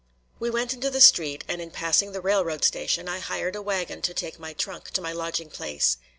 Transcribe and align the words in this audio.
We 0.39 0.49
went 0.49 0.73
into 0.73 0.89
the 0.89 0.99
street, 0.99 1.43
and 1.47 1.61
in 1.61 1.69
passing 1.69 2.11
the 2.11 2.21
railroad 2.21 2.63
station 2.63 3.07
I 3.07 3.19
hired 3.19 3.55
a 3.55 3.61
wagon 3.61 4.01
to 4.01 4.15
take 4.15 4.39
my 4.39 4.53
trunk 4.53 4.89
to 4.93 5.01
my 5.01 5.11
lodging 5.11 5.51
place. 5.51 5.97